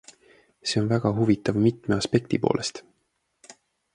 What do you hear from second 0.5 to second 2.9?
See on väga huvitav mitme aspekti poolest.